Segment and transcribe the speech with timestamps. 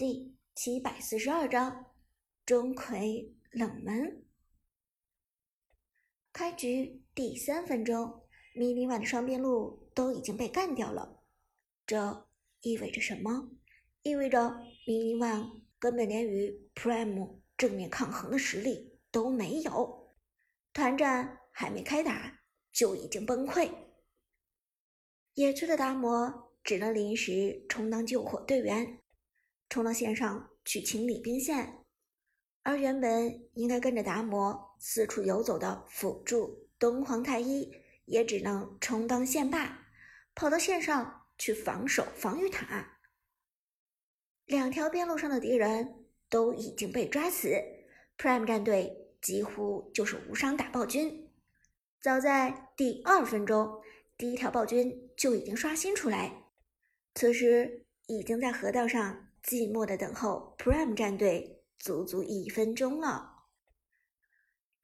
[0.00, 1.92] 第七百四十二章
[2.46, 4.24] 钟馗冷门。
[6.32, 8.22] 开局第三分钟，
[8.54, 11.22] 迷你碗的双边路都已经被干掉了。
[11.86, 12.26] 这
[12.62, 13.50] 意味着什么？
[14.00, 15.46] 意味着迷你碗
[15.78, 20.14] 根本连与 Prime 正面抗衡的实力都没有，
[20.72, 22.40] 团战还没开打
[22.72, 23.70] 就已经崩溃。
[25.34, 28.99] 野区的达摩只能临时充当救火队员。
[29.70, 31.84] 冲到线上去清理兵线，
[32.64, 37.72] 而原本应该跟着达摩四处游走的辅助东皇太一，
[38.04, 39.86] 也只能充当线霸，
[40.34, 42.98] 跑到线上去防守防御塔。
[44.46, 47.50] 两条边路上的敌人都已经被抓死
[48.18, 51.30] ，Prime 战队几乎就是无伤打暴君。
[52.00, 53.80] 早在第二分钟，
[54.18, 56.46] 第一条暴君就已经刷新出来，
[57.14, 59.29] 此时已经在河道上。
[59.42, 63.46] 寂寞的等候，Prime 战队足足一分钟了。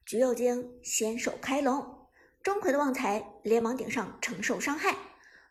[0.05, 2.07] 橘右京先手开龙，
[2.41, 4.97] 钟馗的旺财连忙顶上承受伤害。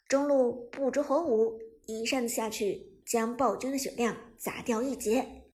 [0.08, 5.44] 中路不知火舞一扇子下去，将暴君的血量砸掉一截。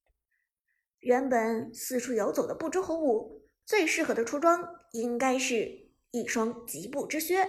[1.00, 7.46] 原本四处游走的不知火舞，最适合的出装应该是一双疾步之靴，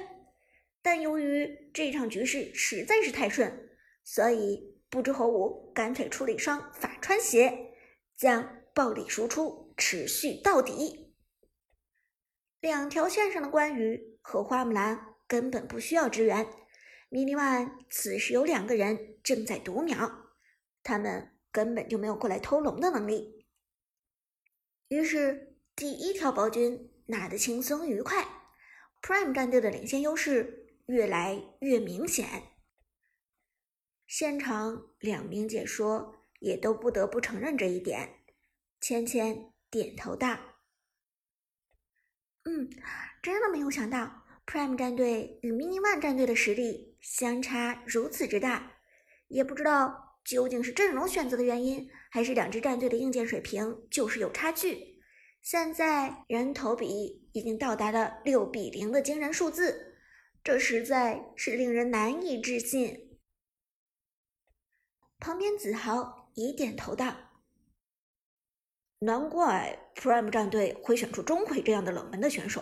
[0.81, 3.69] 但由于这场局势实在是太顺，
[4.03, 4.72] 所以。
[4.93, 7.73] 不知火舞干脆出了一双法穿鞋，
[8.15, 11.15] 将暴力输出持续到底。
[12.61, 16.45] 两条线上的关羽和花木兰根本不需要支援，
[17.09, 20.11] 迷你万此时有两个人正在读秒，
[20.83, 23.47] 他们根本就没有过来偷龙的能力。
[24.89, 28.23] 于是第一条暴君拿得轻松愉快
[29.01, 32.52] ，Prime 战队的领先优势越来越明显。
[34.15, 38.07] 现场两名解说也都不得不承认这一点。
[38.79, 40.37] 芊芊点头道
[42.45, 42.69] ：“嗯，
[43.23, 48.73] 真的没有想到，Prime 战队与 Mini One 战队的实力相差如此之大。
[49.29, 55.01] 也不知道究竟是阵容选择的原因，还是两支战队的硬件水平就是有差距。
[55.41, 59.97] 现在人头比已经到达了六比零的惊人数字，
[60.43, 63.09] 这实在是令人难以置信。”
[65.23, 67.15] 旁边子豪也点头道
[68.99, 72.61] ：“难怪 Prime 战队会选出钟馗这样的冷门的选手，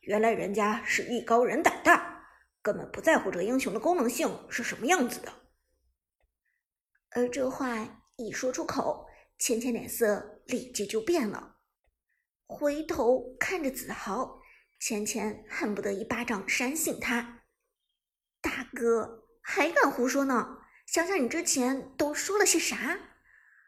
[0.00, 2.26] 原来人家是艺高人胆大，
[2.62, 5.32] 根本不在乎这个英雄的功能性是什么样子的。”
[7.14, 9.06] 而这话一说出口，
[9.38, 11.58] 芊芊脸色立即就变了，
[12.48, 14.42] 回头看着子豪，
[14.80, 17.44] 芊芊恨不得一巴掌扇醒他
[18.42, 20.56] ：“大哥还敢胡说呢！”
[20.92, 22.98] 想想你之前都说了些啥？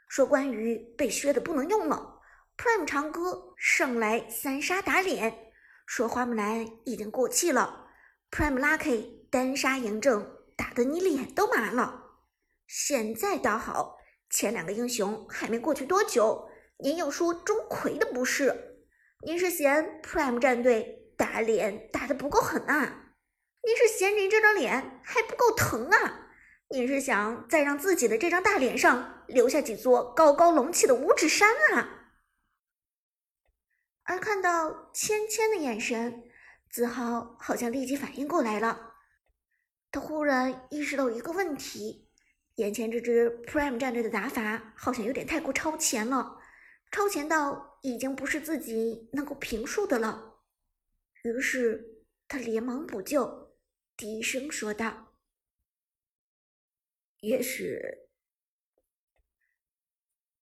[0.09, 2.19] 说关羽被削的不能用了
[2.57, 5.53] ，Prime 长歌上来三杀打脸，
[5.87, 7.87] 说花木兰已经过气了
[8.29, 12.03] ，Prime Lucky 单杀嬴政打得你脸都麻了。
[12.67, 16.51] 现在倒好，前两个英雄还没过去多久，
[16.81, 18.81] 您又说钟馗的不是？
[19.25, 23.15] 您是嫌 Prime 战队打脸打得不够狠啊？
[23.63, 26.19] 您是嫌您这张脸还不够疼啊？
[26.73, 32.15] 你是想再让自己的这张大脸上留下几座高高隆起的五指山啊？
[34.05, 36.25] 而看到芊芊的眼神，
[36.71, 38.95] 子豪好像立即反应过来了。
[39.91, 42.09] 他忽然意识到一个问题：
[42.55, 46.39] 眼前这支 Prime 战队的打法好像有点太过超前了，
[46.91, 50.39] 超前到已经不是自己能够评述的了。
[51.23, 53.53] 于是他连忙补救，
[53.95, 55.12] 低声说道。
[57.23, 57.81] 也许，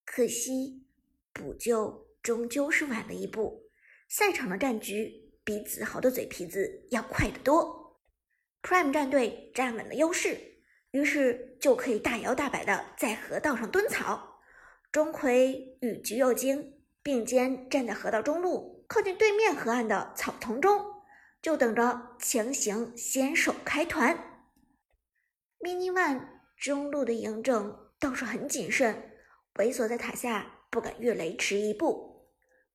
[0.07, 0.87] 可惜
[1.31, 3.69] 补救终究是晚了一步。
[4.09, 8.01] 赛场的战局比子豪的嘴皮子要快得多。
[8.63, 14.41] Prime 战队站稳了优势，于是就可以大摇大摆的在河道上蹲草。
[14.91, 20.83] 钟馗与橘右京并肩站在河道中路，靠近对面河岸的草丛中，
[21.43, 24.49] 就等着强行先手开团。
[25.61, 26.40] Mini One。
[26.61, 29.17] 中路的嬴政倒是很谨慎，
[29.55, 32.29] 猥琐在塔下，不敢越雷池一步。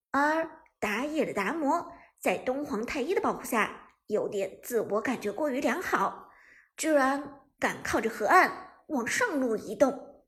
[0.10, 6.32] 而打野的达摩在东皇太一的保护下，有点自我感觉过于良好，
[6.76, 10.26] 居然敢靠着河岸往上路移动。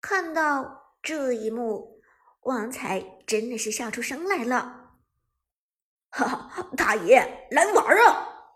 [0.00, 2.00] 看到这一幕，
[2.42, 4.92] 旺财真的是笑出声来了。
[6.10, 8.54] 哈哈，大爷来玩啊！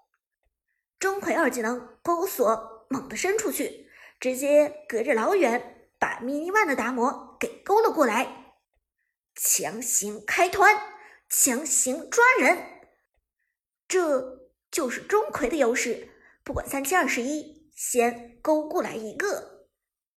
[1.01, 2.70] 钟馗二技能钩锁。
[2.93, 3.89] 猛地伸出去，
[4.19, 8.57] 直接隔着老远把 mini one 的达摩给勾了过来，
[9.37, 10.77] 强行开团，
[11.29, 12.59] 强行抓人，
[13.87, 16.09] 这就是钟馗的优势。
[16.43, 19.69] 不管三七二十一，先勾过来一个。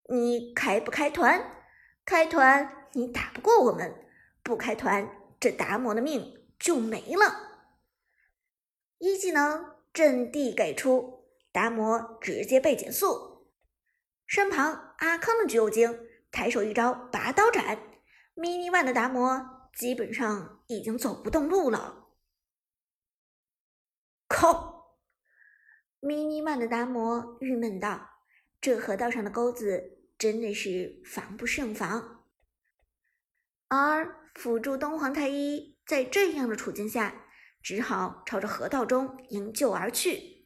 [0.08, 1.64] 你开不开团？
[2.06, 3.94] 开团你打不过我们，
[4.42, 5.08] 不开团
[5.38, 7.50] 这达摩的命就没了。
[8.96, 11.21] 一技能阵地给出，
[11.52, 13.50] 达摩直接被减速。
[14.26, 17.78] 身旁阿康的橘右京抬手一招拔刀斩
[18.34, 22.08] ，mini one 的达摩基本上已经走不动路了。
[24.26, 24.98] 靠
[26.00, 28.08] ！mini one 的达摩郁闷道
[28.60, 32.24] ：“这河道上的钩子真的是防不胜防。”
[33.68, 37.26] 而辅助东皇太一在这样的处境下，
[37.62, 40.41] 只好朝着河道中营救而去。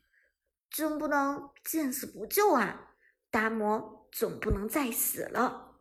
[0.76, 2.90] 总不能见死不救啊！
[3.30, 5.78] 达摩总不能再死了。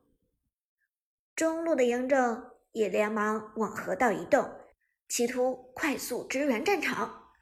[1.36, 4.50] 中路的嬴政也连忙往河道移动，
[5.10, 7.34] 企图快速支援战场。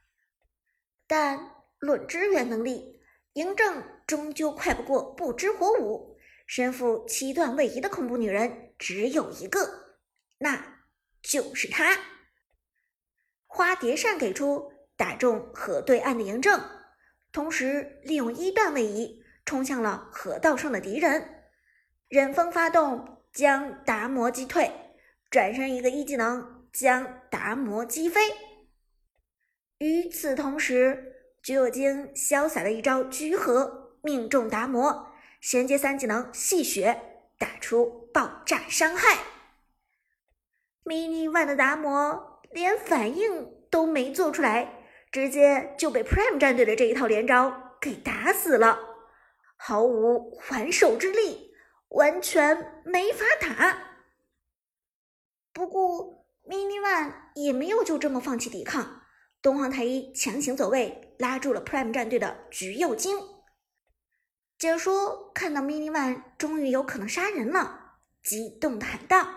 [1.06, 3.00] 但论支援能力，
[3.34, 6.18] 嬴政终究快不过不知火舞。
[6.48, 9.94] 身负七段位移的恐怖女人只有一个，
[10.38, 10.82] 那
[11.22, 11.96] 就是她。
[13.46, 16.60] 花蝶扇给出，打中河对岸的嬴政，
[17.34, 19.22] 同时利用一段位移。
[19.46, 21.44] 冲向了河道上的敌人，
[22.08, 24.72] 忍风发动将达摩击退，
[25.28, 28.22] 转身一个一技能将达摩击飞。
[29.80, 36.98] 与此同时，橘右京潇洒的一招居合命中达摩，衔接三技能戏血
[37.38, 39.18] 打出爆炸伤害。
[40.86, 44.83] mini one 的达摩连反应都没做出来，
[45.14, 48.80] 直接就被 Prime 战队的这一套连招给打死了。
[49.56, 51.52] 毫无还手之力，
[51.90, 53.78] 完全没法打。
[55.52, 59.02] 不过，mini one 也没有就这么放弃抵抗。
[59.40, 63.16] 东皇太一强行走位，拉住了 Prime 战队的橘右京。
[64.58, 69.28] 解说看到 mini one 终于有可能杀人了，激动的喊道：“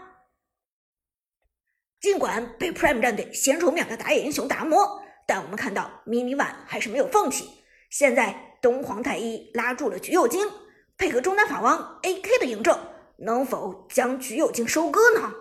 [2.01, 7.47] 尽管被 Prime 战队先出秒的打野英雄达摩，但我们看到 mini one 还是没有放弃。
[7.91, 10.49] 现在。”东皇太一拉住了橘右京，
[10.97, 12.75] 配合中单法王 AK 的嬴政，
[13.17, 15.31] 能否将橘右京收割呢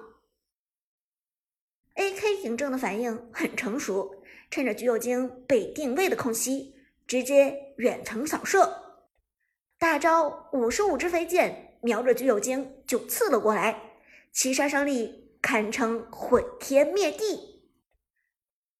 [1.95, 6.75] ？AK 嬴政的反应很成熟，趁着橘右京被定位的空隙，
[7.07, 9.01] 直接远程扫射，
[9.79, 13.95] 大招五十五支飞剑瞄着橘右京就刺了过来，
[14.31, 17.65] 其杀伤力堪称毁天灭地。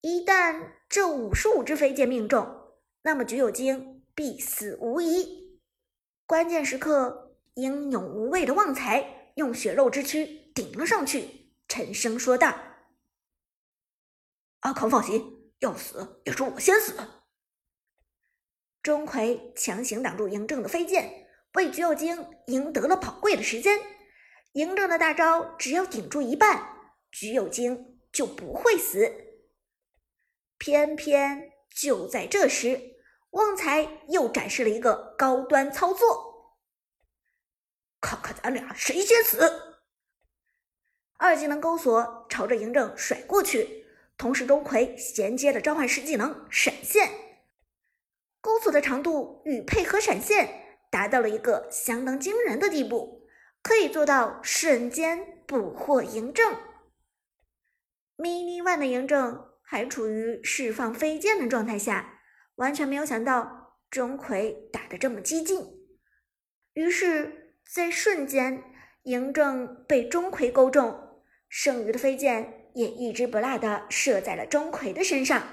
[0.01, 2.73] 一旦这五十五支飞箭命中，
[3.03, 3.97] 那么橘右京。
[4.17, 5.61] 必死无疑。
[6.25, 12.57] 关键时刻，英勇无畏的旺财用血肉之躯顶了上去，沉声说道
[14.61, 16.95] ：“阿康放心，要死也是我先死。”
[18.81, 23.79] 钟馗强行挡住嬴政的飞剑，为橘右京赢得了宝贵的时间。
[24.55, 26.69] 嬴政的大招只要顶住一半，
[27.11, 29.26] 橘右京就不会死。
[30.57, 32.95] 偏偏就在这时。
[33.31, 36.55] 旺财又展示了一个高端操作，
[37.99, 39.77] 看看咱俩谁先死！
[41.17, 43.85] 二技能钩锁朝着嬴政甩过去，
[44.17, 47.11] 同时钟馗衔接了召唤师技能闪现，
[48.39, 53.27] 钩锁的长度与配合闪现达到了一个相当惊人的地步，
[53.61, 56.55] 可以做到瞬间捕获嬴政。
[58.17, 62.13] mini one 的嬴政还处于释放飞剑的状态下。
[62.55, 65.63] 完全没有想到钟馗打得这么激进，
[66.73, 68.63] 于是，在瞬间，
[69.03, 75.43] 嬴政被钟馗勾中，剩余的飞剑也一支不落的射在了钟馗的身上。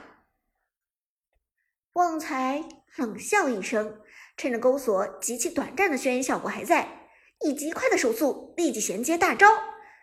[1.92, 2.64] 旺财
[2.96, 4.00] 冷笑一声，
[4.38, 9.46] 趁着钩索极其短暂的眩晕效果还在，以极快的手速立即衔接大招，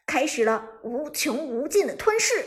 [0.05, 2.45] 开始了无穷无尽的吞噬。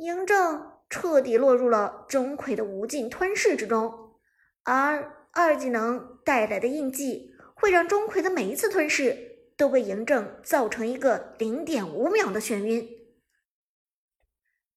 [0.00, 0.66] 嬴政。
[0.92, 4.16] 彻底落入了钟馗的无尽吞噬之中，
[4.64, 12.88] 而二技能带来的印记会让钟馗的每一次吞噬都为嬴政造成一个零点五秒的眩晕。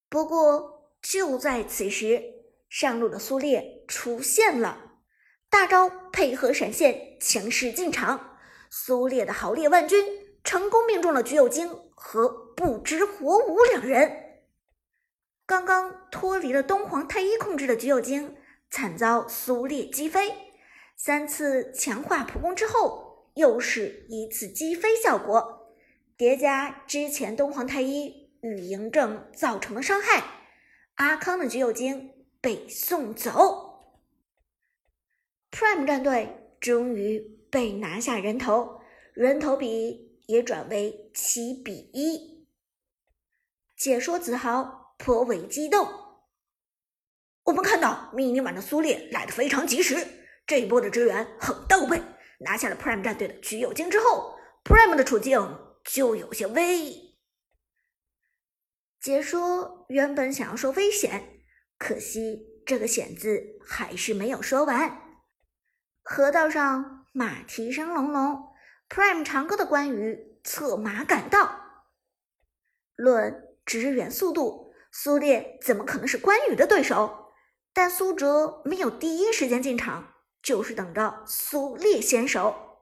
[0.08, 2.22] 不过就在此时，
[2.70, 5.00] 上路的苏烈出现了，
[5.50, 8.38] 大招配合闪现，强势进场。
[8.70, 10.06] 苏烈的豪烈万钧
[10.44, 14.23] 成功命中了橘右京和不知火舞两人。
[15.54, 18.36] 刚刚脱离了东皇太一控制的橘右京，
[18.72, 20.34] 惨遭苏烈击飞。
[20.98, 25.76] 三次强化普攻之后，又是一次击飞效果，
[26.18, 30.24] 叠加之前东皇太一与嬴政造成的伤害，
[30.96, 32.10] 阿康的橘右京
[32.42, 33.84] 被送走
[35.52, 37.20] ，Prime 战队终于
[37.52, 38.82] 被拿下人头，
[39.14, 42.48] 人头比也转为七比一。
[43.78, 45.86] 解说子豪颇为激动，
[47.44, 50.08] 我们看到迷你碗的苏烈来的非常及时，
[50.48, 52.02] 这一波的支援很到位。
[52.40, 57.18] 拿下了 Prime 战队的橘右京之后，Prime 的处境就有些危。
[59.02, 61.42] 解说原本想要说危险，
[61.78, 65.02] 可惜这个“险”字还是没有说完。
[66.02, 68.54] 河道上马蹄声隆隆
[68.88, 71.60] ，Prime 长歌的关羽策马赶到。
[72.96, 74.63] 论支援速度，
[74.94, 77.34] 苏烈怎么可能是关羽的对手？
[77.74, 80.12] 但苏哲没有第一时间进场。
[80.44, 82.82] 就是等着苏烈先手，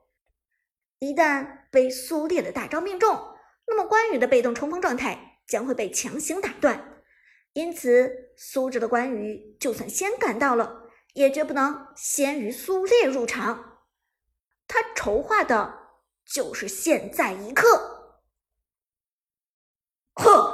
[0.98, 3.36] 一旦被苏烈的大招命中，
[3.68, 7.04] 那么关羽的被动冲锋状态将会被强行打断。
[7.52, 13.84] 因此，苏哲的关羽就算先赶到了，也绝不能先于苏烈入场。
[14.66, 15.92] 他筹划的
[16.24, 18.24] 就是现在一刻。
[20.14, 20.51] 呵，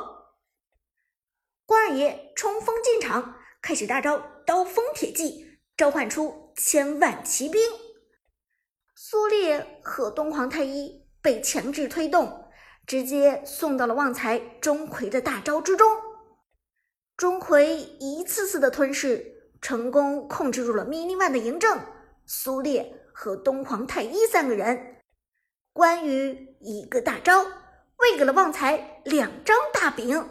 [1.89, 6.53] 关二爷冲锋进场，开始大招刀锋铁骑，召唤出。
[6.55, 7.63] 千万骑兵，
[8.95, 12.51] 苏烈和东皇太一被强制推动，
[12.85, 15.89] 直接送到了旺财钟馗的大招之中。
[17.17, 17.63] 钟馗
[18.01, 21.81] 一次次的吞噬，成功控制住了 mini one 的嬴政、
[22.27, 24.97] 苏烈和东皇太一三个人。
[25.73, 27.45] 关羽一个大招，
[27.99, 30.29] 喂给了旺财两张大饼。